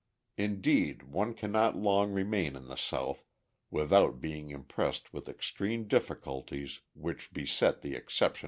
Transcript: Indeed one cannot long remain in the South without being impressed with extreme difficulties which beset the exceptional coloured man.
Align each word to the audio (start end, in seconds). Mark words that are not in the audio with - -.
Indeed 0.35 1.03
one 1.03 1.35
cannot 1.35 1.75
long 1.77 2.11
remain 2.11 2.55
in 2.55 2.65
the 2.65 2.75
South 2.75 3.23
without 3.69 4.19
being 4.19 4.49
impressed 4.49 5.13
with 5.13 5.29
extreme 5.29 5.87
difficulties 5.87 6.81
which 6.95 7.31
beset 7.31 7.83
the 7.83 7.93
exceptional 7.93 8.09
coloured 8.09 8.33
man. 8.33 8.39